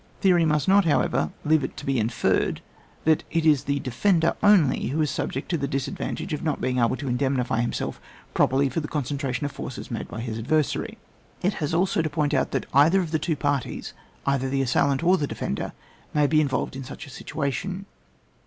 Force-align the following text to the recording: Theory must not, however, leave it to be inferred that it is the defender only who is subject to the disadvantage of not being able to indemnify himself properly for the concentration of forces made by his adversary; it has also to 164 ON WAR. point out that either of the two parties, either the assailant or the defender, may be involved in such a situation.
Theory 0.19 0.45
must 0.45 0.67
not, 0.67 0.85
however, 0.85 1.29
leave 1.45 1.63
it 1.63 1.77
to 1.77 1.85
be 1.85 1.99
inferred 1.99 2.61
that 3.05 3.23
it 3.29 3.45
is 3.45 3.65
the 3.65 3.77
defender 3.79 4.35
only 4.41 4.87
who 4.87 4.99
is 4.99 5.11
subject 5.11 5.47
to 5.49 5.59
the 5.59 5.67
disadvantage 5.67 6.33
of 6.33 6.41
not 6.41 6.59
being 6.59 6.79
able 6.79 6.95
to 6.97 7.07
indemnify 7.07 7.61
himself 7.61 8.01
properly 8.33 8.67
for 8.67 8.79
the 8.79 8.87
concentration 8.87 9.45
of 9.45 9.51
forces 9.51 9.91
made 9.91 10.07
by 10.07 10.21
his 10.21 10.39
adversary; 10.39 10.97
it 11.43 11.53
has 11.61 11.71
also 11.71 12.01
to 12.01 12.09
164 12.09 12.09
ON 12.09 12.15
WAR. 12.15 12.15
point 12.15 12.33
out 12.33 12.51
that 12.51 12.83
either 12.95 12.99
of 13.03 13.11
the 13.11 13.19
two 13.19 13.35
parties, 13.35 13.93
either 14.25 14.49
the 14.49 14.63
assailant 14.63 15.03
or 15.03 15.17
the 15.19 15.27
defender, 15.27 15.71
may 16.15 16.25
be 16.25 16.41
involved 16.41 16.75
in 16.75 16.83
such 16.83 17.05
a 17.05 17.09
situation. 17.11 17.85